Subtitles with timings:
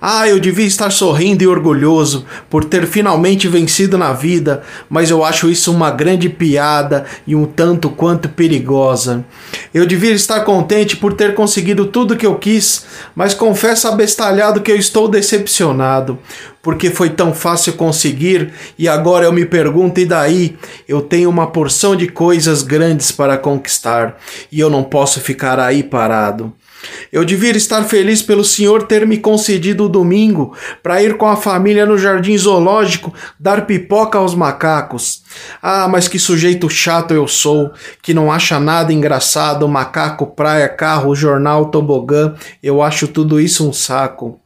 [0.00, 5.24] Ah, eu devia estar sorrindo e orgulhoso por ter finalmente vencido na vida, mas eu
[5.24, 9.24] acho isso uma grande piada e um tanto quanto perigosa.
[9.74, 14.70] Eu devia estar contente por ter conseguido tudo que eu quis, mas confesso abestalhado que
[14.70, 16.18] eu estou decepcionado,
[16.62, 20.56] porque foi tão fácil conseguir e agora eu me pergunto: e daí?
[20.86, 24.16] Eu tenho uma porção de coisas grandes para conquistar
[24.52, 26.52] e eu não posso ficar aí parado.
[27.12, 31.36] Eu devia estar feliz pelo Senhor ter me concedido o domingo para ir com a
[31.36, 35.22] família no jardim zoológico dar pipoca aos macacos.
[35.62, 41.14] Ah, mas que sujeito chato eu sou, que não acha nada engraçado, macaco, praia, carro,
[41.14, 42.34] jornal, tobogã.
[42.62, 44.40] Eu acho tudo isso um saco.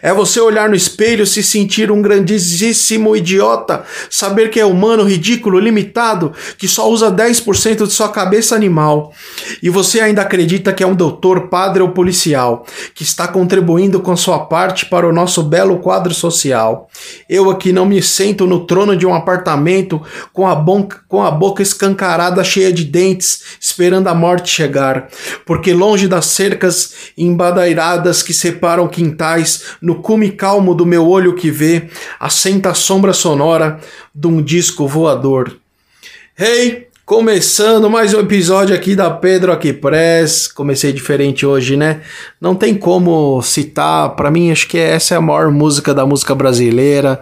[0.00, 5.58] É você olhar no espelho, se sentir um grandíssimo idiota, saber que é humano, ridículo,
[5.58, 9.12] limitado, que só usa 10% de sua cabeça animal.
[9.62, 14.16] E você ainda acredita que é um doutor, padre ou policial, que está contribuindo com
[14.16, 16.88] sua parte para o nosso belo quadro social.
[17.28, 20.00] Eu aqui não me sento no trono de um apartamento
[20.32, 20.64] com a,
[21.08, 25.08] com a boca escancarada cheia de dentes, esperando a morte chegar,
[25.46, 31.50] porque longe das cercas embadairadas que separam quintais, no cume calmo do meu olho que
[31.50, 33.80] vê, assenta a sombra sonora
[34.14, 35.56] de um disco voador.
[36.38, 40.48] Hey, começando mais um episódio aqui da Pedro Aqui Press.
[40.48, 42.00] Comecei diferente hoje, né?
[42.40, 46.34] Não tem como citar, para mim acho que essa é a maior música da música
[46.34, 47.20] brasileira.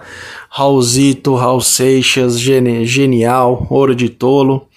[0.49, 4.69] Raulzito, Raul Seixas, genial, ouro de tolo.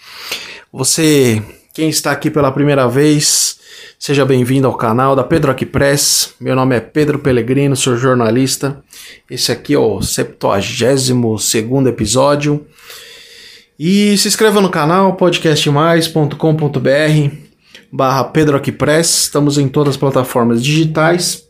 [0.72, 1.42] Você,
[1.74, 3.60] quem está aqui pela primeira vez,
[4.06, 6.34] Seja bem-vindo ao canal da Pedro Aqui Press.
[6.38, 8.84] Meu nome é Pedro Pellegrino, sou jornalista.
[9.32, 11.54] Esse aqui é o 72
[11.88, 12.68] episódio.
[13.80, 17.36] E se inscreva no canal podcastmais.com.br
[17.90, 19.22] barra Pedro Aqui Press.
[19.22, 21.48] Estamos em todas as plataformas digitais.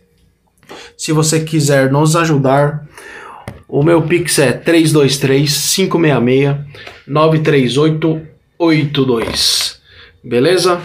[0.96, 2.88] Se você quiser nos ajudar,
[3.68, 6.56] o meu Pix é 323 566
[7.08, 9.82] 93882.
[10.24, 10.80] Beleza?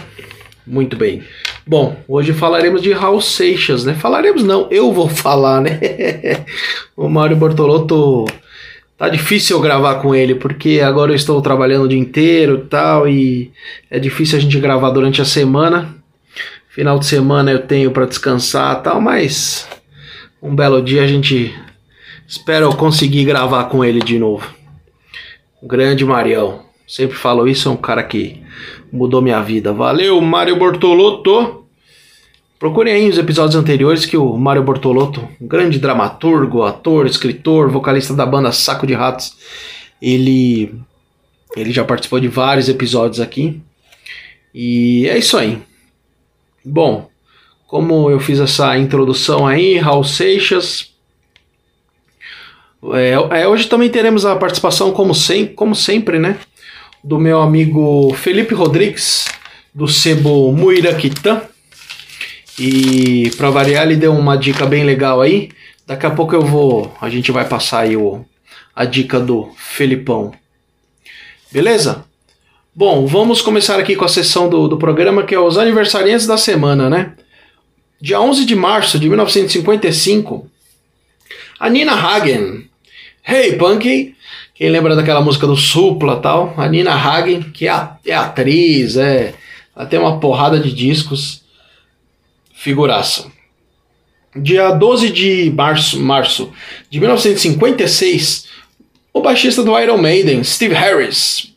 [0.65, 1.23] Muito bem.
[1.69, 3.93] Bom, hoje falaremos de Raul Seixas, né?
[3.93, 5.79] Falaremos não, eu vou falar, né?
[6.97, 8.25] o Mário Bortolotto
[8.97, 13.07] tá difícil eu gravar com ele porque agora eu estou trabalhando o dia inteiro, tal
[13.07, 13.51] e
[13.87, 15.95] é difícil a gente gravar durante a semana.
[16.69, 19.67] Final de semana eu tenho para descansar, tal, mas
[20.41, 21.53] um belo dia a gente
[22.27, 24.43] espera eu conseguir gravar com ele de novo.
[25.61, 26.67] O grande Marião.
[26.87, 28.41] Sempre falo isso, é um cara que
[28.91, 29.71] mudou minha vida.
[29.71, 31.58] Valeu, Mário Bortolotto.
[32.59, 38.13] Procurem aí os episódios anteriores que o Mário Bortolotto, um grande dramaturgo, ator, escritor, vocalista
[38.13, 39.37] da banda Saco de Ratos,
[40.01, 40.75] ele
[41.55, 43.61] ele já participou de vários episódios aqui.
[44.53, 45.61] E é isso aí.
[46.63, 47.09] Bom,
[47.65, 50.91] como eu fiz essa introdução aí, Raul Seixas.
[52.93, 56.37] É, é, hoje também teremos a participação, como, sem, como sempre, né?
[57.03, 59.27] Do meu amigo Felipe Rodrigues,
[59.73, 61.41] do sebo Muiraquitã.
[62.59, 65.49] E para variar, ele deu uma dica bem legal aí.
[65.87, 68.25] Daqui a pouco eu vou, a gente vai passar aí o,
[68.75, 70.33] a dica do Felipão.
[71.51, 72.05] Beleza?
[72.75, 76.37] Bom, vamos começar aqui com a sessão do, do programa que é os aniversariantes da
[76.37, 77.13] semana, né?
[77.99, 80.49] Dia 11 de março de 1955,
[81.59, 82.69] a Nina Hagen.
[83.27, 84.15] Hey, Punky!
[84.53, 86.53] Quem lembra daquela música do Supla tal?
[86.55, 89.33] A Nina Hagen, que é, é atriz, é,
[89.75, 91.41] ela tem uma porrada de discos.
[92.59, 93.31] Figuraça.
[94.35, 96.51] Dia 12 de março, março
[96.89, 98.47] de 1956,
[99.13, 101.53] o baixista do Iron Maiden, Steve Harris.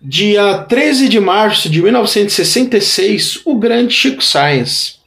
[0.00, 4.98] Dia 13 de março de 1966, o grande Chico Science.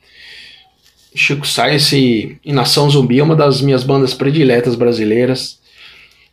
[1.16, 5.58] Chico Science e Nação Zumbi é uma das minhas bandas prediletas brasileiras.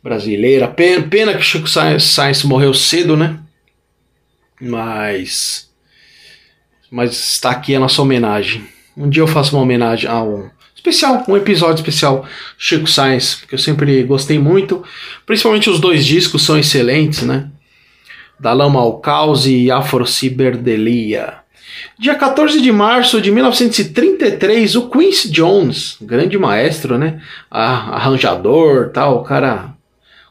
[0.03, 0.67] Brasileira.
[0.67, 3.39] Pena, pena que Chico Science morreu cedo, né?
[4.59, 5.65] Mas
[6.91, 8.63] mas está aqui a nossa homenagem.
[8.95, 12.25] Um dia eu faço uma homenagem a um especial, um episódio especial
[12.57, 14.83] Chico Science, que eu sempre gostei muito.
[15.25, 17.49] Principalmente os dois discos são excelentes, né?
[18.39, 21.45] Da Lama ao Caos e Afrociberdelia.
[21.97, 27.21] Dia 14 de março de 1933, o Quincy Jones, grande maestro, né?
[27.49, 29.73] Arranjador, tal, o cara,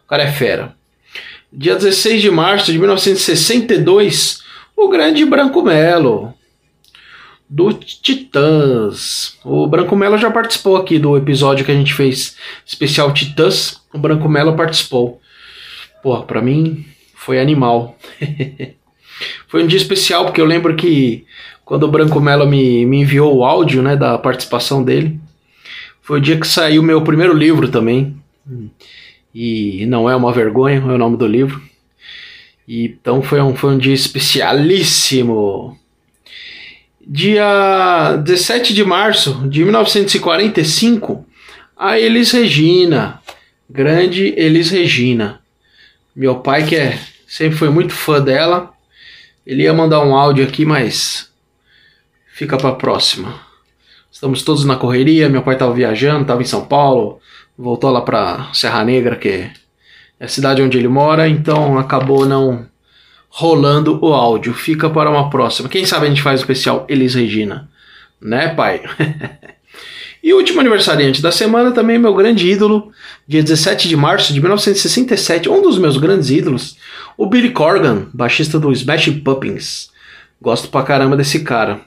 [0.04, 0.74] o cara é fera.
[1.52, 4.42] Dia 16 de março de 1962,
[4.76, 6.33] o grande Branco Melo,
[7.54, 9.38] do Titãs.
[9.44, 12.36] O Branco Melo já participou aqui do episódio que a gente fez
[12.66, 13.80] especial Titãs.
[13.94, 15.20] O Branco Melo participou.
[16.02, 16.84] Pô, pra mim
[17.14, 17.96] foi animal.
[19.46, 21.24] foi um dia especial porque eu lembro que
[21.64, 25.20] quando o Branco Melo me, me enviou o áudio né, da participação dele,
[26.02, 28.16] foi o dia que saiu meu primeiro livro também.
[29.32, 31.62] E não é uma vergonha, é o nome do livro.
[32.66, 35.78] E, então foi um, foi um dia especialíssimo.
[37.06, 41.26] Dia 17 de março de 1945,
[41.76, 43.20] a Elis Regina,
[43.68, 45.40] grande Elis Regina.
[46.16, 48.72] Meu pai, que é, sempre foi muito fã dela,
[49.46, 51.30] ele ia mandar um áudio aqui, mas
[52.32, 53.38] fica para próxima.
[54.10, 57.20] Estamos todos na correria, meu pai estava viajando, estava em São Paulo,
[57.58, 59.52] voltou lá para Serra Negra, que é
[60.18, 62.66] a cidade onde ele mora, então acabou não
[63.36, 64.54] rolando o áudio.
[64.54, 65.68] Fica para uma próxima.
[65.68, 67.68] Quem sabe a gente faz o especial Elis Regina,
[68.20, 68.80] né, pai?
[70.22, 72.92] e o último aniversariante da semana também meu grande ídolo,
[73.26, 76.76] dia 17 de março de 1967, um dos meus grandes ídolos,
[77.16, 79.90] o Billy Corgan, baixista do Smashing Pumpkins.
[80.40, 81.80] Gosto pra caramba desse cara.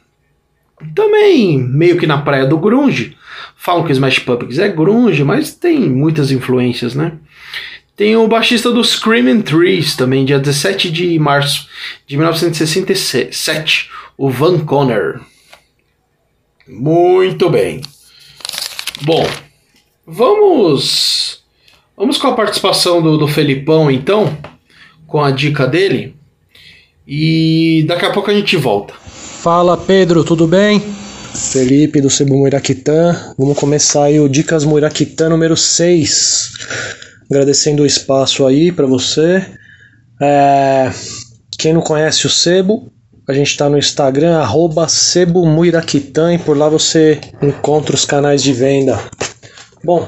[0.94, 3.16] Também meio que na praia do grunge.
[3.56, 7.14] Falam que Smash Pumpkins é grunge, mas tem muitas influências, né?
[7.98, 11.68] Tem o baixista do Screaming Trees, também, dia 17 de março
[12.06, 15.20] de 1967, o Van Conner.
[16.68, 17.82] Muito bem.
[19.02, 19.28] Bom,
[20.06, 21.42] vamos
[21.98, 24.38] vamos com a participação do, do Felipão, então,
[25.08, 26.16] com a dica dele.
[27.08, 28.94] E daqui a pouco a gente volta.
[28.94, 30.80] Fala Pedro, tudo bem?
[31.34, 33.34] Felipe do Cebu Muiraquitã.
[33.40, 39.46] Vamos começar aí o Dicas Muiraquitã número 6 agradecendo o espaço aí para você.
[40.22, 40.92] É,
[41.60, 42.92] quem não conhece o Sebo,
[43.28, 49.00] a gente está no Instagram, arroba e por lá você encontra os canais de venda.
[49.84, 50.08] Bom,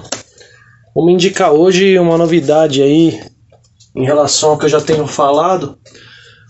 [0.95, 3.19] vamos indicar hoje uma novidade aí
[3.95, 5.77] em relação ao que eu já tenho falado,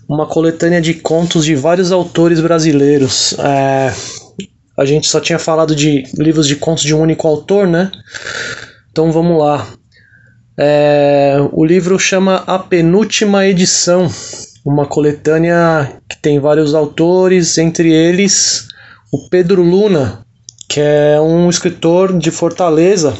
[0.08, 3.34] uma coletânea de contos de vários autores brasileiros.
[3.38, 3.92] É,
[4.78, 7.90] a gente só tinha falado de livros de contos de um único autor, né?
[8.90, 9.66] Então vamos lá.
[10.62, 14.10] É, o livro chama A Penúltima Edição,
[14.62, 18.68] uma coletânea que tem vários autores, entre eles
[19.10, 20.22] o Pedro Luna,
[20.68, 23.14] que é um escritor de Fortaleza.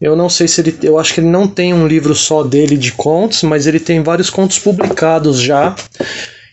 [0.00, 0.74] Eu não sei se ele.
[0.82, 4.02] Eu acho que ele não tem um livro só dele de contos, mas ele tem
[4.02, 5.76] vários contos publicados já.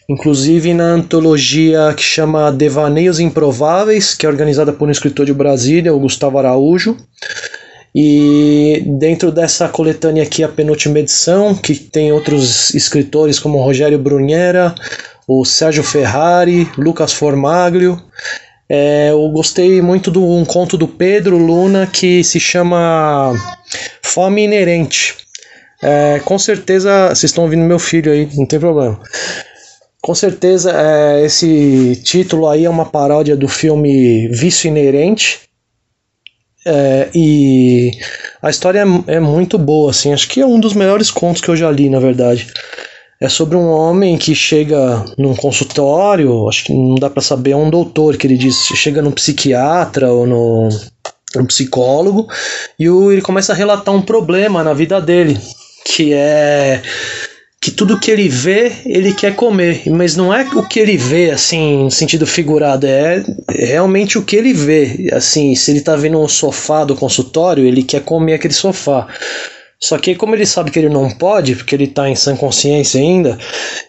[0.09, 5.93] Inclusive na antologia que chama Devaneios Improváveis, que é organizada por um escritor de Brasília,
[5.93, 6.97] o Gustavo Araújo.
[7.97, 14.75] E dentro dessa coletânea aqui, a penúltima edição, que tem outros escritores como Rogério Brunera,
[15.25, 17.97] o Sérgio Ferrari, Lucas Formaglio.
[18.67, 23.33] É, eu gostei muito de um conto do Pedro Luna que se chama
[24.01, 25.15] Fome Inerente.
[25.81, 28.99] É, com certeza, vocês estão ouvindo meu filho aí, não tem problema.
[30.01, 35.45] Com certeza, é, esse título aí é uma paródia do filme Vício Inerente,
[36.65, 37.91] é, e
[38.41, 41.49] a história é, é, muito boa, assim, acho que é um dos melhores contos que
[41.49, 42.47] eu já li, na verdade.
[43.21, 47.55] É sobre um homem que chega num consultório, acho que não dá para saber, é
[47.55, 50.69] um doutor que ele diz, chega num psiquiatra ou no,
[51.37, 52.27] um psicólogo,
[52.77, 55.39] e o, ele começa a relatar um problema na vida dele,
[55.85, 56.81] que é
[57.65, 59.89] que tudo que ele vê, ele quer comer.
[59.89, 64.35] Mas não é o que ele vê, assim, no sentido figurado, é realmente o que
[64.35, 65.09] ele vê.
[65.11, 69.07] Assim, se ele tá vendo um sofá do consultório, ele quer comer aquele sofá.
[69.79, 73.01] Só que como ele sabe que ele não pode, porque ele tá em sã consciência
[73.01, 73.35] ainda,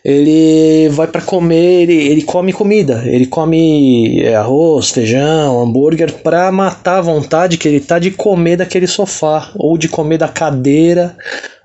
[0.02, 6.50] ele vai para comer, ele, ele come comida, ele come é, arroz, feijão, hambúrguer para
[6.50, 11.14] matar a vontade que ele tá de comer daquele sofá ou de comer da cadeira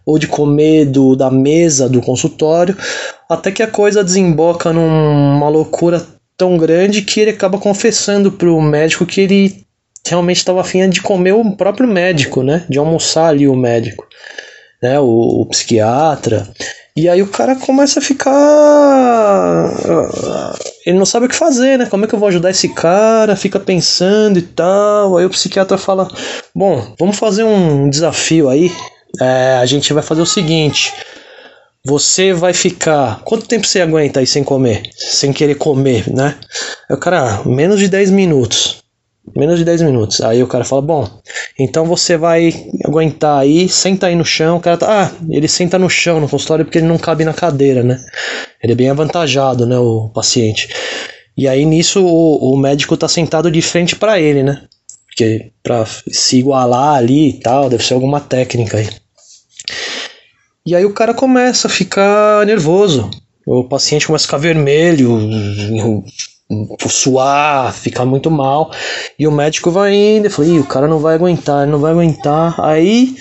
[0.06, 2.78] ou de comer do, da mesa do consultório,
[3.30, 6.06] até que a coisa desemboca numa loucura
[6.38, 9.64] tão grande que ele acaba confessando para o médico que ele
[10.06, 12.66] realmente estava afim de comer o próprio médico, né?
[12.68, 14.06] De almoçar ali o médico,
[14.82, 15.00] né?
[15.00, 16.48] O, o psiquiatra.
[16.96, 19.72] E aí o cara começa a ficar.
[20.86, 21.86] Ele não sabe o que fazer, né?
[21.86, 23.36] Como é que eu vou ajudar esse cara?
[23.36, 25.18] Fica pensando e tal.
[25.18, 26.10] Aí o psiquiatra fala:
[26.54, 28.72] Bom, vamos fazer um desafio aí
[29.20, 30.94] é, a gente vai fazer o seguinte.
[31.84, 33.22] Você vai ficar.
[33.24, 34.84] Quanto tempo você aguenta aí sem comer?
[34.96, 36.38] Sem querer comer, né?
[36.90, 38.82] Aí o cara, ah, menos de 10 minutos.
[39.36, 40.22] Menos de 10 minutos.
[40.22, 41.10] Aí o cara fala: Bom,
[41.60, 42.54] então você vai
[42.86, 44.58] aguentar aí, senta aí no chão.
[44.58, 45.06] O cara tá.
[45.06, 48.00] Ah, ele senta no chão no consultório porque ele não cabe na cadeira, né?
[48.64, 49.78] Ele é bem avantajado, né?
[49.78, 50.70] O paciente.
[51.36, 54.62] E aí nisso o, o médico tá sentado de frente para ele, né?
[55.12, 58.90] Porque pra se igualar ali e tal, deve ser alguma técnica aí.
[60.66, 63.12] E aí o cara começa a ficar nervoso.
[63.46, 65.20] O paciente começa a ficar vermelho,
[66.88, 68.72] suar, ficar muito mal.
[69.18, 72.60] E o médico vai indo, e fala, o cara não vai aguentar, não vai aguentar.
[72.60, 73.16] Aí,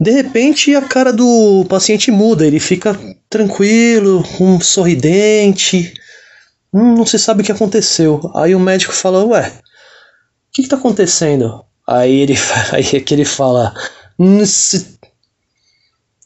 [0.00, 5.92] de repente, a cara do paciente muda, ele fica tranquilo, um sorridente.
[6.72, 8.20] Hum, não se sabe o que aconteceu.
[8.34, 9.52] Aí o médico fala, ué,
[10.56, 11.64] que, que tá acontecendo?
[11.86, 12.34] Aí ele
[12.72, 13.74] aí é que ele fala.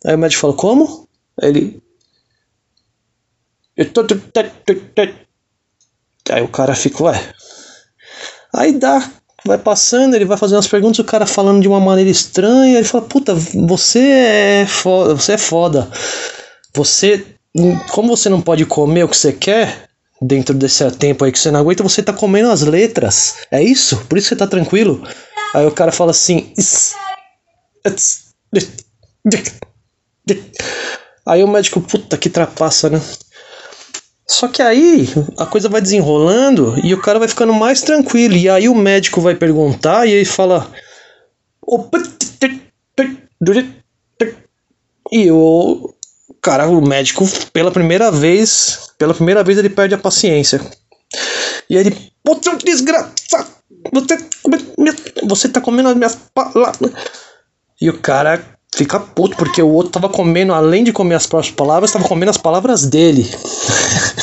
[0.06, 1.08] Aí o médico fala, como?
[1.42, 1.82] Aí ele.
[6.30, 7.34] Aí o cara fica, ué.
[8.54, 9.10] Aí dá,
[9.44, 12.86] vai passando, ele vai fazendo as perguntas, o cara falando de uma maneira estranha, ele
[12.86, 15.90] fala, puta, você é foda, você é foda.
[16.74, 17.26] Você.
[17.90, 19.89] Como você não pode comer o que você quer,
[20.20, 23.36] dentro desse tempo aí que você não aguenta, você tá comendo as letras.
[23.50, 23.96] É isso?
[24.08, 25.02] Por isso você tá tranquilo?
[25.54, 26.52] Aí o cara fala assim.
[31.26, 33.00] Aí o médico, puta que trapaça, né?
[34.26, 35.08] Só que aí
[35.38, 38.36] a coisa vai desenrolando e o cara vai ficando mais tranquilo.
[38.36, 40.70] E aí o médico vai perguntar e ele fala.
[45.10, 45.92] E o
[46.40, 50.60] cara, o médico, pela primeira vez, pela primeira vez ele perde a paciência.
[51.70, 53.48] E ele, você é um desgraçado,
[53.90, 54.18] você,
[55.26, 56.92] você tá comendo as minhas palavras.
[57.80, 61.54] E o cara fica puto, porque o outro tava comendo, além de comer as próprias
[61.54, 63.24] palavras, tava comendo as palavras dele.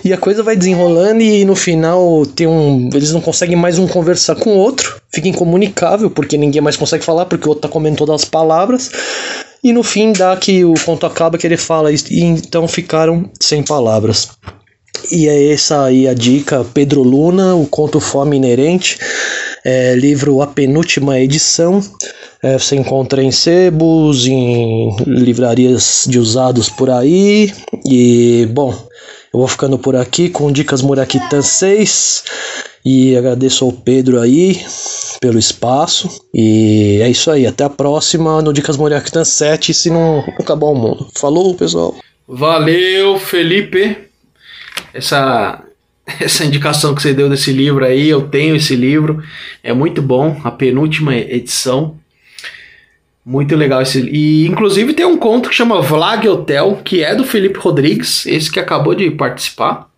[0.04, 2.88] e a coisa vai desenrolando e no final tem um.
[2.92, 5.00] Eles não conseguem mais um conversar com o outro.
[5.12, 8.90] Fica incomunicável, porque ninguém mais consegue falar, porque o outro tá comendo todas as palavras.
[9.62, 13.62] E no fim dá que o conto acaba que ele fala, e então ficaram sem
[13.62, 14.30] palavras.
[15.10, 18.98] E é essa aí a dica, Pedro Luna, o conto Fome Inerente,
[19.64, 21.80] é, livro A Penúltima Edição.
[22.42, 27.52] É, você encontra em sebos, em livrarias de usados por aí.
[27.84, 28.74] E, bom,
[29.32, 32.24] eu vou ficando por aqui com Dicas Muraquitã 6.
[32.84, 34.60] E agradeço ao Pedro aí
[35.20, 36.08] pelo espaço.
[36.34, 37.46] E é isso aí.
[37.46, 41.08] Até a próxima no Dicas Muraquitã 7, se não acabar o mundo.
[41.14, 41.94] Falou, pessoal.
[42.26, 43.96] Valeu, Felipe.
[44.92, 45.62] Essa
[46.18, 49.22] essa indicação que você deu desse livro aí, eu tenho esse livro,
[49.62, 51.96] é muito bom, a penúltima edição.
[53.24, 54.00] Muito legal esse.
[54.08, 58.50] E inclusive tem um conto que chama Vlag Hotel, que é do Felipe Rodrigues, esse
[58.50, 59.88] que acabou de participar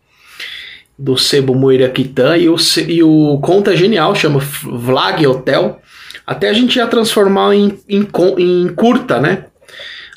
[0.98, 5.80] do Sebo Moiraquitã, e o, e o conto é genial, chama Vlag Hotel.
[6.26, 8.06] Até a gente ia transformar em, em,
[8.38, 9.46] em curta, né?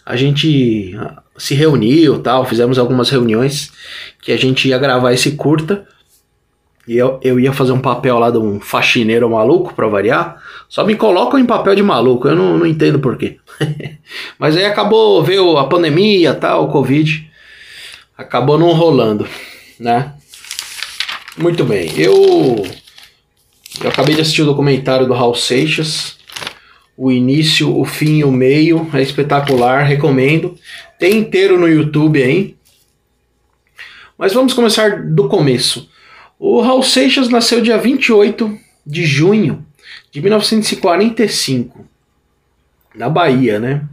[0.06, 0.96] A gente
[1.38, 3.72] se reuniu tal, fizemos algumas reuniões
[4.22, 5.88] que a gente ia gravar esse curta.
[6.88, 10.40] E eu, eu ia fazer um papel lá de um faxineiro maluco, pra variar.
[10.68, 13.38] Só me colocam em papel de maluco, eu não, não entendo porquê.
[14.38, 17.30] Mas aí acabou, veio a pandemia tal, o Covid.
[18.18, 19.28] Acabou não rolando,
[19.80, 20.14] né?
[21.38, 22.66] Muito bem, eu,
[23.84, 26.18] eu acabei de assistir o documentário do Raul Seixas.
[26.98, 30.58] O início, o fim e o meio é espetacular, recomendo.
[30.98, 32.56] Tem inteiro no YouTube aí.
[34.18, 35.90] Mas vamos começar do começo.
[36.40, 39.65] O Raul Seixas nasceu dia 28 de junho
[40.16, 41.86] de 1945,
[42.96, 43.86] na Bahia, né?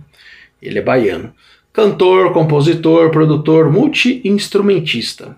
[0.63, 1.35] Ele é baiano.
[1.73, 5.37] Cantor, compositor, produtor, multi-instrumentista.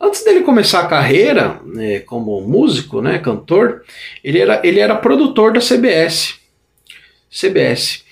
[0.00, 3.82] Antes dele começar a carreira né, como músico, né, cantor,
[4.22, 6.38] ele era, ele era produtor da CBS.
[7.28, 8.04] CBS.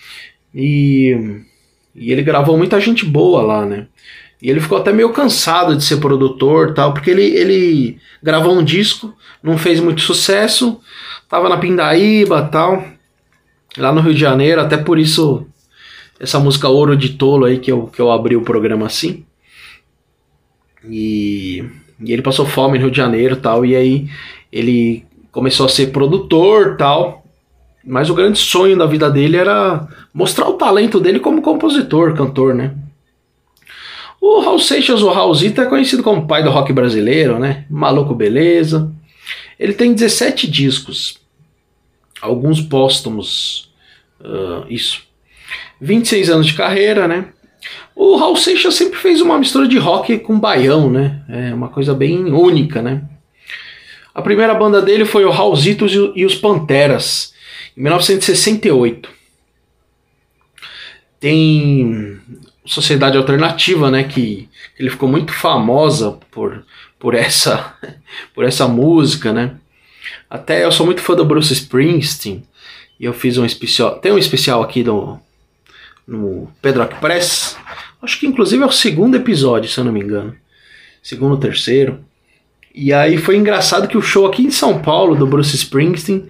[0.52, 1.40] E,
[1.94, 3.86] e ele gravou muita gente boa lá, né?
[4.42, 8.64] E ele ficou até meio cansado de ser produtor tal, porque ele, ele gravou um
[8.64, 10.80] disco, não fez muito sucesso,
[11.28, 12.84] tava na Pindaíba tal,
[13.78, 15.46] lá no Rio de Janeiro, até por isso
[16.18, 19.24] essa música Ouro de Tolo aí que eu, que eu abri o programa assim.
[20.88, 21.64] E,
[22.04, 24.08] e ele passou fome no Rio de Janeiro tal, e aí
[24.50, 27.24] ele começou a ser produtor tal.
[27.84, 32.54] Mas o grande sonho da vida dele era mostrar o talento dele como compositor, cantor,
[32.54, 32.74] né?
[34.22, 37.64] O Raul Seixas, o Raulzito, é conhecido como pai do rock brasileiro, né?
[37.68, 38.94] Maluco Beleza.
[39.58, 41.18] Ele tem 17 discos,
[42.20, 43.72] alguns póstumos,
[44.20, 45.02] uh, isso.
[45.80, 47.30] 26 anos de carreira, né?
[47.96, 51.24] O Raul Seixas sempre fez uma mistura de rock com baião, né?
[51.28, 53.02] É uma coisa bem única, né?
[54.14, 57.34] A primeira banda dele foi o Raulzitos e os Panteras,
[57.76, 59.10] em 1968.
[61.18, 62.20] Tem
[62.64, 64.04] Sociedade Alternativa, né?
[64.04, 66.64] Que ele ficou muito famosa por,
[66.98, 67.74] por, essa,
[68.34, 69.56] por essa música, né?
[70.28, 72.42] Até eu sou muito fã do Bruce Springsteen.
[72.98, 73.98] E eu fiz um especial.
[73.98, 75.20] Tem um especial aqui no,
[76.06, 77.56] no Pedro Press.
[78.00, 80.34] Acho que inclusive é o segundo episódio, se eu não me engano.
[81.02, 82.04] Segundo terceiro.
[82.74, 86.28] E aí foi engraçado que o show aqui em São Paulo, do Bruce Springsteen,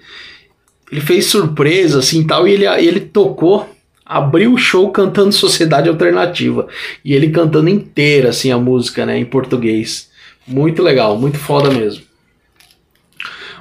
[0.91, 3.69] ele fez surpresa assim tal, e ele, ele tocou,
[4.17, 6.69] abriu o show cantando Sociedade Alternativa.
[7.05, 10.11] E ele cantando inteira assim a música, né, em português.
[10.47, 12.05] Muito legal, muito foda mesmo.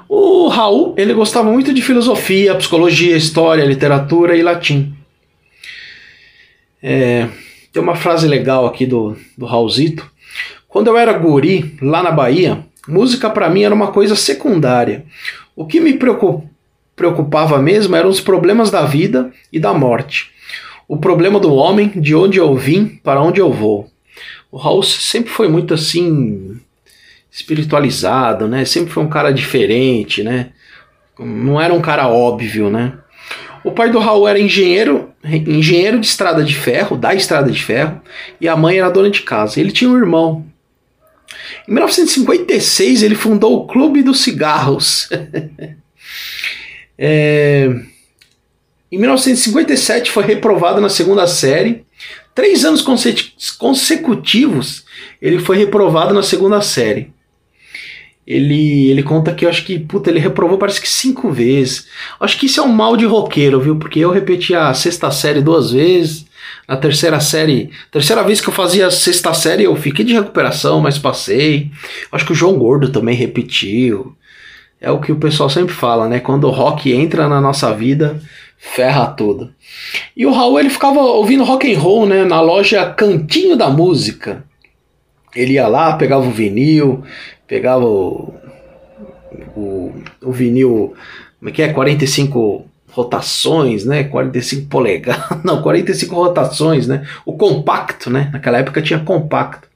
[0.09, 4.93] O Raul, ele gostava muito de filosofia, psicologia, história, literatura e latim.
[6.83, 7.29] É,
[7.71, 10.11] tem uma frase legal aqui do, do Raulzito.
[10.67, 15.05] Quando eu era guri, lá na Bahia, música para mim era uma coisa secundária.
[15.55, 15.97] O que me
[16.95, 20.30] preocupava mesmo eram os problemas da vida e da morte.
[20.91, 23.89] O problema do homem, de onde eu vim, para onde eu vou.
[24.51, 26.59] O Raul sempre foi muito assim
[27.31, 28.65] espiritualizado, né?
[28.65, 30.49] Sempre foi um cara diferente, né?
[31.17, 32.97] Não era um cara óbvio, né?
[33.63, 38.01] O pai do Raul era engenheiro, engenheiro de estrada de ferro, da estrada de ferro,
[38.41, 39.61] e a mãe era dona de casa.
[39.61, 40.45] Ele tinha um irmão.
[41.69, 45.09] Em 1956 ele fundou o Clube dos Cigarros.
[46.99, 47.91] é...
[48.91, 51.85] Em 1957 foi reprovado na segunda série.
[52.35, 52.83] Três anos
[53.57, 54.85] consecutivos
[55.21, 57.13] ele foi reprovado na segunda série
[58.25, 61.87] ele, ele conta que eu acho que, puta, ele reprovou parece que cinco vezes.
[62.19, 63.75] Acho que isso é um mal de roqueiro, viu?
[63.77, 66.25] Porque eu repeti a sexta série duas vezes.
[66.67, 70.79] Na terceira série, terceira vez que eu fazia a sexta série, eu fiquei de recuperação,
[70.79, 71.71] mas passei.
[72.11, 74.15] Acho que o João Gordo também repetiu.
[74.79, 76.19] É o que o pessoal sempre fala, né?
[76.19, 78.21] Quando o rock entra na nossa vida,
[78.61, 79.51] ferra tudo.
[80.15, 82.23] E o Raul ele ficava ouvindo rock and roll, né?
[82.23, 84.43] Na loja Cantinho da Música.
[85.35, 87.03] Ele ia lá, pegava o vinil,
[87.47, 88.33] pegava o,
[89.55, 90.93] o, o vinil,
[91.39, 91.73] como é que é?
[91.73, 94.03] 45 rotações, né?
[94.03, 97.07] 45 polegadas, não, 45 rotações, né?
[97.25, 98.29] O compacto, né?
[98.31, 99.67] Naquela época tinha compacto.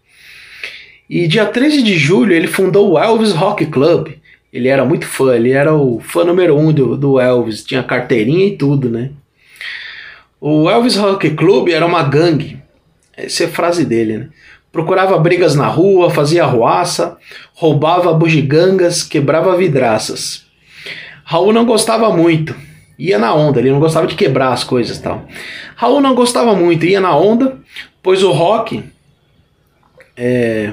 [1.09, 4.09] E dia 13 de julho ele fundou o Elvis Rock Club.
[4.55, 8.45] Ele era muito fã, ele era o fã número um do, do Elvis, tinha carteirinha
[8.45, 9.11] e tudo, né?
[10.39, 12.57] O Elvis Rock Club era uma gangue.
[13.17, 14.29] Essa é a frase dele, né?
[14.71, 17.17] Procurava brigas na rua, fazia arruaça,
[17.53, 20.45] roubava bugigangas, quebrava vidraças.
[21.25, 22.55] Raul não gostava muito,
[22.97, 25.27] ia na onda, ele não gostava de quebrar as coisas tal.
[25.75, 27.57] Raul não gostava muito, ia na onda,
[28.01, 28.81] pois o rock,
[30.15, 30.71] é,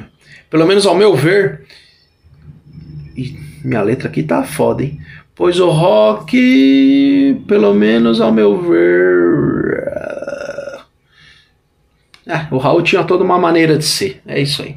[0.49, 1.67] pelo menos ao meu ver,
[3.65, 5.01] minha letra aqui tá foda, hein?
[5.35, 9.83] Pois o rock, pelo menos ao meu ver,
[12.27, 14.21] é, o Raul tinha toda uma maneira de ser.
[14.27, 14.77] É isso aí.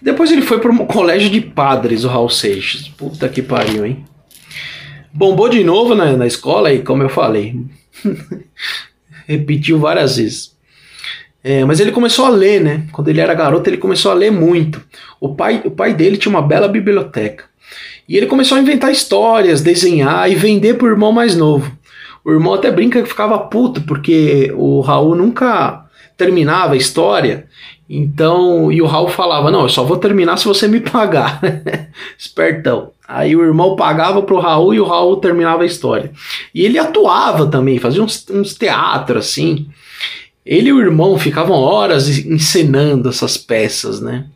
[0.00, 2.88] Depois ele foi para um colégio de padres, o Raul Seixas.
[2.88, 4.04] Puta que pariu, hein?
[5.12, 7.58] Bombou de novo na, na escola e, como eu falei,
[9.26, 10.54] repetiu várias vezes.
[11.42, 12.86] É, mas ele começou a ler, né?
[12.92, 14.82] Quando ele era garoto, ele começou a ler muito.
[15.20, 17.44] O pai, o pai dele tinha uma bela biblioteca.
[18.08, 21.72] E ele começou a inventar histórias, desenhar e vender pro irmão mais novo.
[22.24, 25.84] O irmão até brinca que ficava puto, porque o Raul nunca
[26.16, 27.46] terminava a história.
[27.88, 31.40] Então, e o Raul falava: Não, eu só vou terminar se você me pagar.
[32.18, 32.90] Espertão.
[33.06, 36.10] Aí o irmão pagava pro Raul e o Raul terminava a história.
[36.52, 39.68] E ele atuava também, fazia uns, uns teatros assim.
[40.44, 44.26] Ele e o irmão ficavam horas encenando essas peças, né?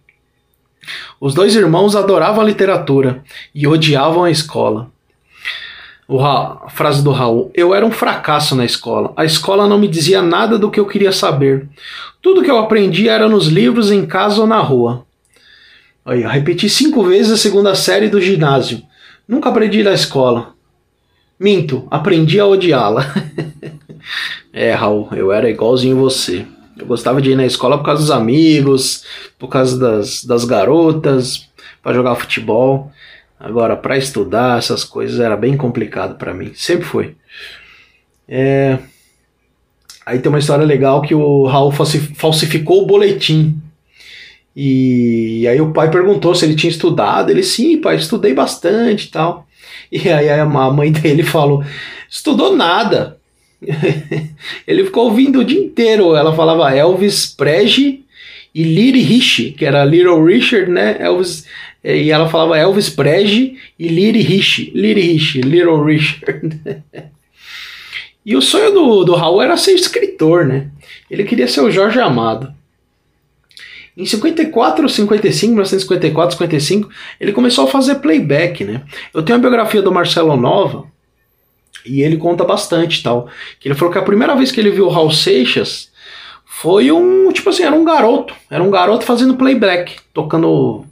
[1.20, 3.22] Os dois irmãos adoravam a literatura
[3.54, 4.90] e odiavam a escola.
[6.08, 6.62] Ra...
[6.64, 9.12] a frase do Raul: Eu era um fracasso na escola.
[9.16, 11.68] A escola não me dizia nada do que eu queria saber.
[12.22, 15.04] Tudo que eu aprendi era nos livros, em casa ou na rua.
[16.04, 18.82] Aí, eu repeti cinco vezes a segunda série do ginásio.
[19.28, 20.54] Nunca aprendi na escola.
[21.38, 23.06] Minto, aprendi a odiá-la.
[24.52, 26.44] é, Raul, eu era igualzinho você.
[26.80, 29.04] Eu gostava de ir na escola por causa dos amigos,
[29.38, 31.48] por causa das, das garotas,
[31.82, 32.90] para jogar futebol.
[33.38, 37.14] Agora, para estudar essas coisas era bem complicado para mim, sempre foi.
[38.28, 38.78] É...
[40.04, 43.60] Aí tem uma história legal que o Raul falsificou o boletim.
[44.56, 47.30] E aí o pai perguntou se ele tinha estudado.
[47.30, 49.46] Ele, sim, pai, estudei bastante e tal.
[49.92, 51.64] E aí a mãe dele falou:
[52.08, 53.19] estudou nada.
[54.66, 56.14] ele ficou ouvindo o dia inteiro.
[56.16, 58.04] Ela falava Elvis Presley
[58.54, 60.96] e Little Rich, que era Little Richard, né?
[60.98, 61.46] Elvis,
[61.84, 66.60] e ela falava Elvis Presley e Little Rich, Little Rich, Little Richard.
[68.24, 70.68] e o sonho do, do Raul era ser escritor, né?
[71.10, 72.52] Ele queria ser o Jorge Amado.
[73.96, 76.88] Em 54 ou 55, 1954, 55,
[77.20, 78.82] ele começou a fazer playback, né?
[79.12, 80.86] Eu tenho a biografia do Marcelo Nova
[81.84, 83.28] e ele conta bastante tal.
[83.58, 85.90] Que ele falou que a primeira vez que ele viu o Raul Seixas
[86.44, 90.84] foi um, tipo assim, era um garoto, era um garoto fazendo playback, tocando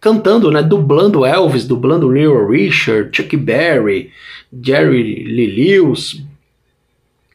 [0.00, 4.10] cantando, né, dublando Elvis, dublando Little Richard, Chuck Berry,
[4.52, 6.20] Jerry Lee Lewis.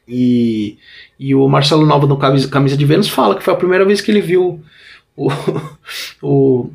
[0.05, 0.77] E,
[1.17, 4.01] e o Marcelo Nova no Camisa, Camisa de Vênus fala que foi a primeira vez
[4.01, 4.61] que ele viu
[5.15, 5.29] o,
[6.21, 6.69] o,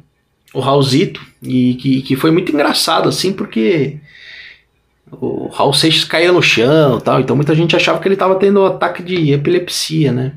[0.53, 3.99] o Raulzito e que, que foi muito engraçado assim, porque
[5.21, 8.63] o Raul Seixas caía no chão tal, então muita gente achava que ele estava tendo
[8.63, 10.33] um ataque de epilepsia, né?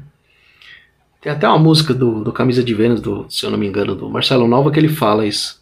[1.21, 3.95] Tem até uma música do, do Camisa de Vênus, do, se eu não me engano,
[3.95, 5.59] do Marcelo Nova, que ele fala isso.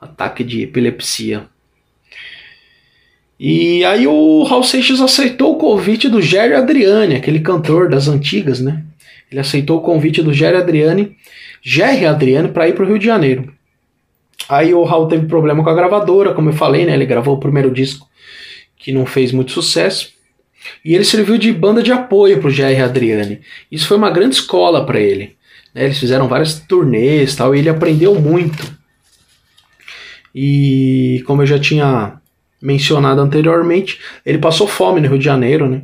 [0.00, 1.44] Ataque de epilepsia.
[3.38, 8.60] E aí o Raul Seixas aceitou o convite do Gério Adriani, aquele cantor das antigas,
[8.60, 8.84] né?
[9.30, 11.16] Ele aceitou o convite do Gério Adriani,
[11.60, 13.52] Jerry Adriani, para ir para o Rio de Janeiro.
[14.48, 16.94] Aí o Raul teve problema com a gravadora, como eu falei, né?
[16.94, 18.06] Ele gravou o primeiro disco
[18.82, 20.10] que não fez muito sucesso.
[20.84, 22.82] E ele serviu de banda de apoio para o J.R.
[22.82, 23.40] Adriani.
[23.70, 25.36] Isso foi uma grande escola para ele.
[25.74, 25.84] Né?
[25.84, 28.70] Eles fizeram várias turnês tal, e ele aprendeu muito.
[30.34, 32.20] E como eu já tinha
[32.60, 35.82] mencionado anteriormente, ele passou fome no Rio de Janeiro, né?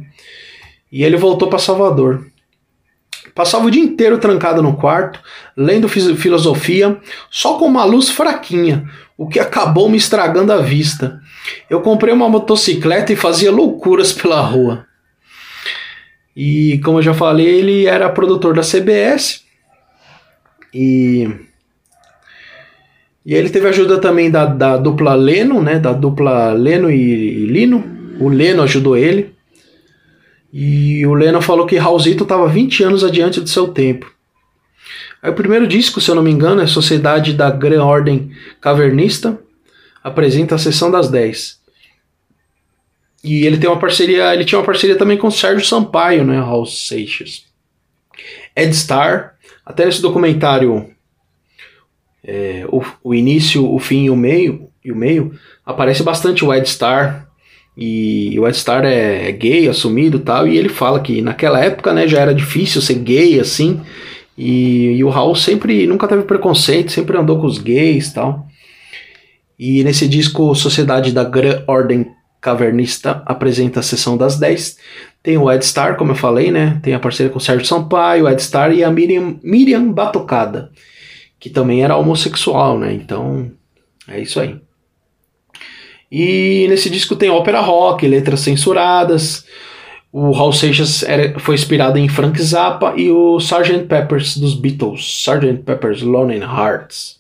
[0.91, 2.27] E ele voltou para Salvador.
[3.35, 5.21] Passava o dia inteiro trancado no quarto,
[5.57, 6.97] lendo filosofia,
[7.31, 11.21] só com uma luz fraquinha, o que acabou me estragando a vista.
[11.69, 14.87] Eu comprei uma motocicleta e fazia loucuras pela rua.
[16.37, 19.45] E como eu já falei, ele era produtor da CBS.
[20.73, 21.29] E,
[23.27, 25.79] e ele teve ajuda também da, da dupla Leno, né?
[25.79, 27.85] Da dupla Leno e, e Lino.
[28.21, 29.35] O Leno ajudou ele.
[30.53, 34.11] E o Leno falou que Raulzito estava 20 anos adiante do seu tempo.
[35.23, 38.31] Aí o primeiro disco, se eu não me engano, é Sociedade da Gran Ordem
[38.61, 39.39] Cavernista,
[40.03, 41.59] apresenta a Sessão das 10.
[43.23, 46.39] E ele tem uma parceria, ele tinha uma parceria também com o Sérgio Sampaio, né,
[46.39, 47.45] Raul Seixas.
[48.55, 49.35] Ed Star,
[49.65, 50.91] até nesse documentário
[52.25, 55.33] é, o, o início, o fim e o meio, e o meio,
[55.65, 57.29] aparece bastante o Ed Star,
[57.77, 61.93] e o Ed Star é, é gay, assumido tal, e ele fala que naquela época,
[61.93, 63.81] né, já era difícil ser gay, assim,
[64.37, 68.48] e, e o Raul sempre, nunca teve preconceito, sempre andou com os gays tal.
[69.59, 72.07] E nesse disco Sociedade da Gran Ordem
[72.41, 74.79] Cavernista apresenta a sessão das 10.
[75.23, 76.79] Tem o Ed Star, como eu falei, né?
[76.83, 80.71] Tem a parceria com o Sérgio Sampaio, o Ed Star e a Miriam, Miriam Batucada,
[81.41, 82.93] que também era homossexual, né?
[82.93, 83.51] Então,
[84.07, 84.61] é isso aí.
[86.11, 89.45] E nesse disco tem ópera rock, letras censuradas.
[90.11, 93.87] O Hal Seixas era, foi inspirado em Frank Zappa e o Sgt.
[93.87, 95.63] Peppers dos Beatles, Sgt.
[95.65, 97.19] Pepper's Lonely Hearts.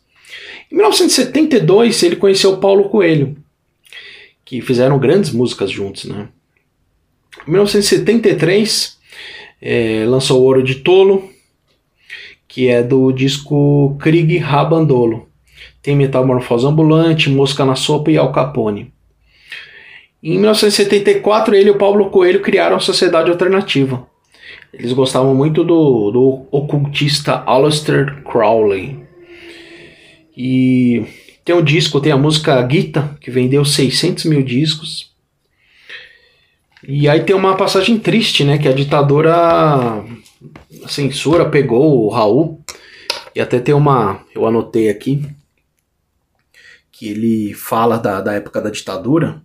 [0.70, 3.37] Em 1972 ele conheceu Paulo Coelho,
[4.44, 6.28] que fizeram grandes músicas juntos, né?
[7.46, 8.98] Em 1973
[9.61, 11.31] é, lançou Ouro de Tolo,
[12.46, 15.28] que é do disco Krieg Rabandolo.
[15.83, 18.92] Tem Metamorfose Ambulante, Mosca na Sopa e Al Capone.
[20.22, 24.07] Em 1974, ele e o Paulo Coelho criaram a Sociedade Alternativa.
[24.72, 28.98] Eles gostavam muito do, do ocultista Aleister Crowley.
[30.38, 31.05] E
[31.44, 35.12] tem um disco, tem a música Gita, que vendeu 600 mil discos.
[36.87, 38.57] E aí tem uma passagem triste, né?
[38.57, 42.62] Que a ditadura, a censura pegou o Raul.
[43.35, 45.27] E até tem uma, eu anotei aqui,
[46.92, 49.42] que ele fala da, da época da ditadura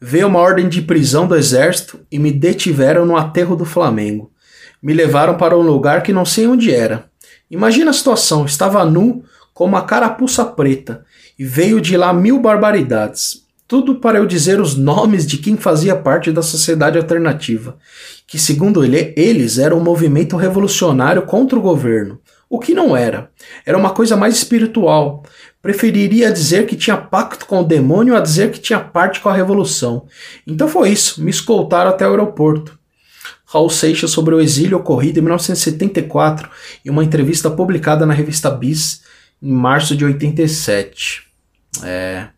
[0.00, 4.30] Veio uma ordem de prisão do exército e me detiveram no aterro do Flamengo.
[4.82, 7.05] Me levaram para um lugar que não sei onde era.
[7.50, 11.04] Imagina a situação: estava nu, com uma carapuça preta,
[11.38, 13.44] e veio de lá mil barbaridades.
[13.68, 17.76] Tudo para eu dizer os nomes de quem fazia parte da sociedade alternativa,
[18.26, 22.20] que, segundo ele, eles eram um movimento revolucionário contra o governo.
[22.48, 23.28] O que não era.
[23.64, 25.24] Era uma coisa mais espiritual.
[25.60, 29.34] Preferiria dizer que tinha pacto com o demônio a dizer que tinha parte com a
[29.34, 30.06] revolução.
[30.46, 32.75] Então foi isso, me escoltaram até o aeroporto.
[33.56, 36.50] Raul Seixas sobre o exílio ocorrido em 1974
[36.84, 39.02] em uma entrevista publicada na revista Bis
[39.42, 41.24] em março de 87.
[41.82, 42.28] É,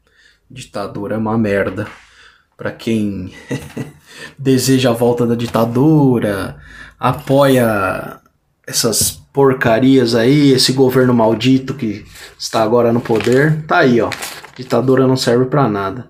[0.48, 1.88] ditadura é uma merda.
[2.56, 3.32] Para quem
[4.38, 6.56] deseja a volta da ditadura,
[6.98, 8.20] apoia
[8.66, 12.04] essas porcarias aí, esse governo maldito que
[12.38, 13.64] está agora no poder.
[13.66, 14.10] Tá aí, ó.
[14.56, 16.08] Ditadura não serve para nada.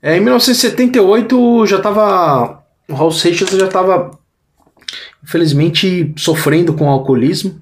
[0.00, 2.61] É, em 1978 já tava.
[2.88, 4.18] O Raul Seixas já tava,
[5.22, 7.60] infelizmente, sofrendo com alcoolismo.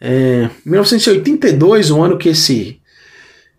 [0.00, 2.80] É, 1982, o ano que esse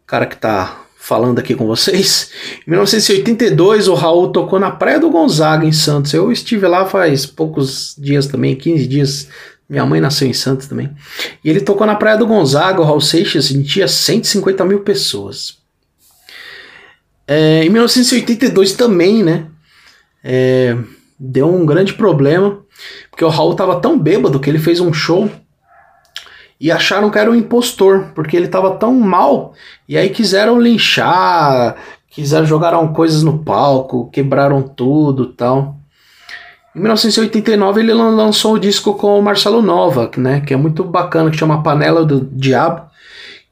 [0.06, 2.32] cara que tá falando aqui com vocês.
[2.68, 6.14] Em 1982, o Raul tocou na Praia do Gonzaga, em Santos.
[6.14, 9.28] Eu estive lá faz poucos dias também, 15 dias.
[9.70, 10.90] Minha mãe nasceu em Santos também.
[11.44, 15.58] E ele tocou na Praia do Gonzaga, o Raul Seixas, e tinha 150 mil pessoas.
[17.26, 19.48] É, em 1982 também, né?
[20.30, 20.78] É,
[21.18, 22.60] deu um grande problema,
[23.10, 25.32] porque o Raul estava tão bêbado que ele fez um show
[26.60, 29.54] e acharam que era um impostor, porque ele estava tão mal,
[29.88, 31.78] e aí quiseram linchar,
[32.10, 35.78] quiseram jogaram coisas no palco, quebraram tudo, tal.
[36.76, 41.32] Em 1989 ele lançou o disco com o Marcelo Nova, né, que é muito bacana,
[41.32, 42.86] que chama Panela do Diabo.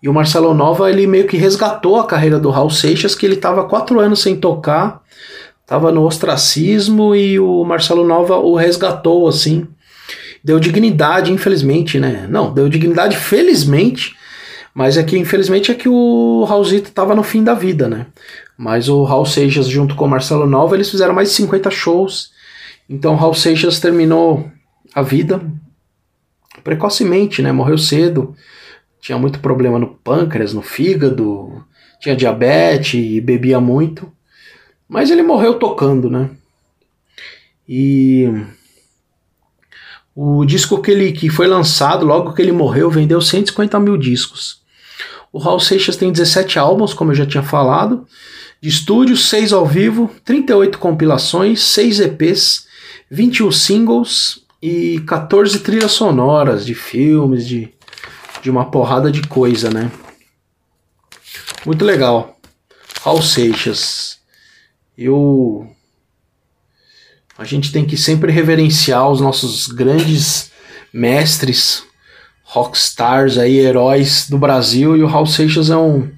[0.04, 3.36] E o Marcelo Nova ele meio que resgatou a carreira do Raul Seixas, que ele
[3.36, 5.02] estava quatro anos sem tocar,
[5.66, 9.68] estava no ostracismo e o Marcelo Nova o resgatou assim
[10.46, 12.28] deu dignidade, infelizmente, né?
[12.30, 14.16] Não, deu dignidade, felizmente,
[14.76, 18.06] mas é que, infelizmente, é que o Raulzito tava no fim da vida, né?
[18.56, 22.30] Mas o Raul Seixas, junto com o Marcelo Nova, eles fizeram mais de 50 shows.
[22.88, 24.48] Então o Raul Seixas terminou
[24.94, 25.42] a vida
[26.64, 27.52] precocemente, né?
[27.52, 28.36] Morreu cedo.
[29.02, 31.64] Tinha muito problema no pâncreas, no fígado,
[32.00, 34.12] tinha diabetes e bebia muito.
[34.88, 36.30] Mas ele morreu tocando, né?
[37.68, 38.30] E
[40.16, 44.64] o disco que, ele, que foi lançado logo que ele morreu vendeu 150 mil discos.
[45.34, 48.08] O Raul Seixas tem 17 álbuns, como eu já tinha falado,
[48.62, 52.68] de estúdio, 6 ao vivo, 38 compilações, 6 EPs,
[53.12, 57.74] 21 singles e 14 trilhas sonoras de filmes, de,
[58.42, 59.92] de uma porrada de coisa, né?
[61.66, 62.40] Muito legal.
[63.02, 64.20] Raul Seixas.
[64.98, 65.70] Eu
[67.38, 70.52] a gente tem que sempre reverenciar os nossos grandes
[70.94, 71.84] mestres,
[72.44, 76.10] rockstars aí, heróis do Brasil, e o Raul Seixas é um,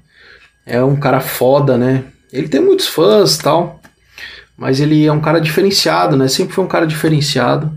[0.64, 2.04] é um cara foda, né?
[2.32, 3.80] Ele tem muitos fãs tal,
[4.56, 6.28] mas ele é um cara diferenciado, né?
[6.28, 7.76] Sempre foi um cara diferenciado.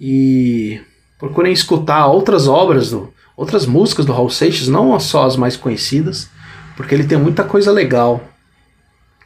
[0.00, 0.80] E
[1.18, 6.30] procurem escutar outras obras, do, outras músicas do Raul Seixas, não só as mais conhecidas,
[6.76, 8.22] porque ele tem muita coisa legal.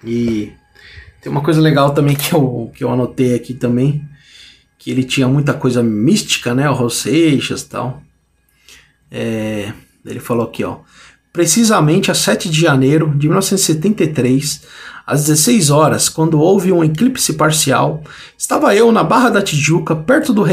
[0.03, 0.53] E
[1.25, 4.05] tem uma coisa legal também que eu, que eu anotei aqui também,
[4.79, 6.69] que ele tinha muita coisa mística, né?
[6.69, 8.03] O Seixas e tal.
[9.11, 9.73] É,
[10.05, 10.81] ele falou aqui, ó.
[11.33, 14.65] Precisamente a 7 de janeiro de 1973,
[15.07, 18.05] às 16 horas, quando houve um eclipse parcial,
[18.37, 20.45] estava eu na Barra da Tijuca, perto do,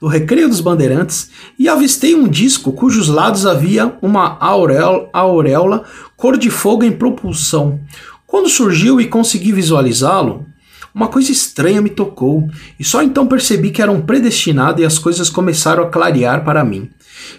[0.00, 5.84] do Recreio dos Bandeirantes, e avistei um disco cujos lados havia uma auréola
[6.16, 7.80] cor de fogo em propulsão,
[8.28, 10.46] quando surgiu e consegui visualizá-lo,
[10.94, 12.46] uma coisa estranha me tocou,
[12.78, 16.62] e só então percebi que era um predestinado e as coisas começaram a clarear para
[16.62, 16.90] mim,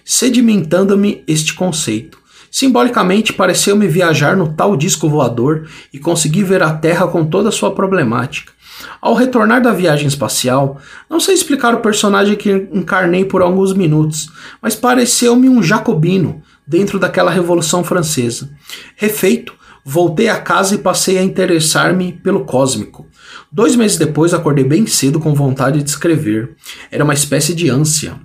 [0.03, 2.17] sedimentando-me este conceito.
[2.49, 7.51] Simbolicamente, pareceu-me viajar no tal disco voador e consegui ver a Terra com toda a
[7.51, 8.51] sua problemática.
[8.99, 14.31] Ao retornar da viagem espacial, não sei explicar o personagem que encarnei por alguns minutos,
[14.59, 18.49] mas pareceu-me um jacobino dentro daquela Revolução Francesa.
[18.95, 23.07] Refeito, Voltei a casa e passei a interessar-me pelo cósmico.
[23.51, 26.55] Dois meses depois, acordei bem cedo com vontade de escrever.
[26.91, 28.19] Era uma espécie de ânsia.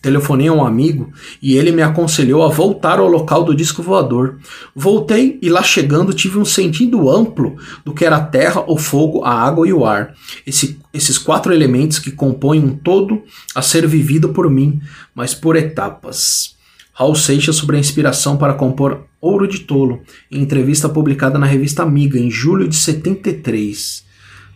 [0.00, 1.12] Telefonei a um amigo
[1.42, 4.38] e ele me aconselhou a voltar ao local do disco voador.
[4.74, 9.24] Voltei e lá chegando tive um sentido amplo do que era a terra, o fogo,
[9.24, 10.14] a água e o ar.
[10.46, 13.22] Esse, esses quatro elementos que compõem um todo
[13.54, 14.80] a ser vivido por mim,
[15.12, 16.56] mas por etapas.
[16.98, 21.84] Raul Seixas sobre a inspiração para compor Ouro de Tolo, em entrevista publicada na revista
[21.84, 24.04] Amiga, em julho de 73.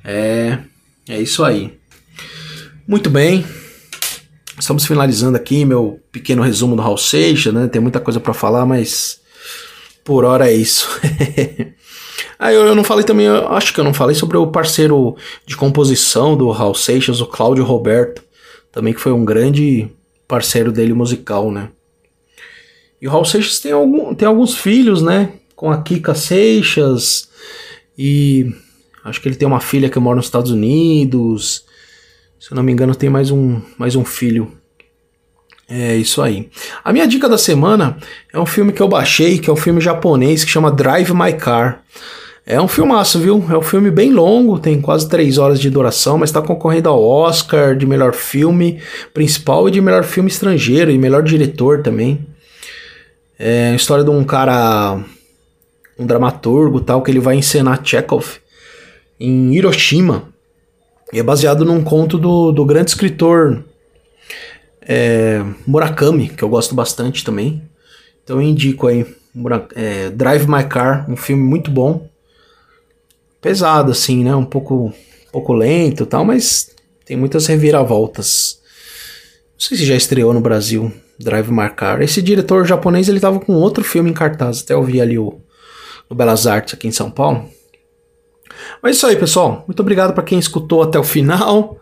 [0.03, 0.59] É,
[1.09, 1.79] é isso aí.
[2.85, 3.47] Muito bem.
[4.59, 7.69] Estamos finalizando aqui meu pequeno resumo do Raul Seixas, né?
[7.69, 9.21] Tem muita coisa para falar, mas
[10.05, 10.89] por hora é isso.
[12.41, 15.15] ah, eu, não falei também, acho que eu não falei sobre o parceiro
[15.47, 18.21] de composição do Raul Seixas, o Cláudio Roberto,
[18.73, 19.89] também que foi um grande
[20.27, 21.69] parceiro dele musical, né?
[23.03, 25.31] E o Raul Seixas tem, algum, tem alguns filhos, né?
[25.57, 27.29] Com a Kika Seixas.
[27.99, 28.55] E
[29.05, 31.65] acho que ele tem uma filha que mora nos Estados Unidos.
[32.39, 34.53] Se eu não me engano, tem mais um, mais um filho.
[35.69, 36.49] É isso aí.
[36.85, 37.97] A minha dica da semana
[38.33, 41.33] é um filme que eu baixei, que é um filme japonês que chama Drive My
[41.33, 41.83] Car.
[42.47, 43.45] É um filmaço, viu?
[43.51, 47.03] É um filme bem longo, tem quase três horas de duração, mas está concorrendo ao
[47.03, 48.81] Oscar de melhor filme
[49.13, 52.32] principal e de melhor filme estrangeiro e melhor diretor também.
[53.39, 55.03] É a história de um cara,
[55.99, 58.39] um dramaturgo tal, que ele vai encenar Chekhov
[59.19, 60.29] em Hiroshima.
[61.13, 63.65] E é baseado num conto do, do grande escritor
[64.81, 67.63] é, Murakami, que eu gosto bastante também.
[68.23, 69.07] Então eu indico aí
[69.75, 72.09] é, Drive My Car, um filme muito bom
[73.41, 74.35] pesado, assim, né?
[74.35, 76.71] Um pouco, um pouco lento tal, mas
[77.05, 78.61] tem muitas reviravoltas.
[79.55, 80.93] Não sei se já estreou no Brasil,
[81.23, 82.03] Drive Marcar.
[82.03, 85.41] Esse diretor japonês, ele tava com outro filme em cartaz, até eu vi ali o,
[86.09, 87.49] no Belas Artes aqui em São Paulo.
[88.83, 89.65] Mas é isso aí, pessoal.
[89.67, 91.79] Muito obrigado para quem escutou até o final.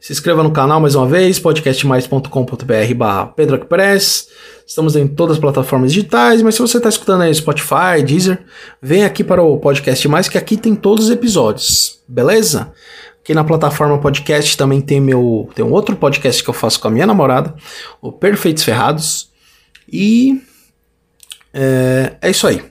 [0.00, 4.28] Se inscreva no canal mais uma vez, podcastmais.com.br barra Express.
[4.66, 8.44] Estamos em todas as plataformas digitais, mas se você está escutando aí Spotify, Deezer,
[8.82, 12.72] vem aqui para o Podcast Mais, que aqui tem todos os episódios, beleza?
[13.24, 16.88] Aqui na plataforma podcast também tem meu tem um outro podcast que eu faço com
[16.88, 17.54] a minha namorada,
[18.02, 19.30] o Perfeitos Ferrados.
[19.90, 20.42] E
[21.50, 22.62] é, é isso aí.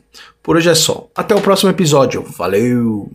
[0.43, 1.07] Por hoje é só.
[1.15, 2.23] Até o próximo episódio.
[2.37, 3.09] Valeu!